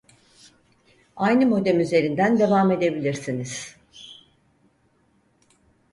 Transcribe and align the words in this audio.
Aynı 1.15 1.45
modem 1.45 1.79
üzerinden 1.79 2.39
devam 2.39 2.71
edebilirsiniz 2.71 3.75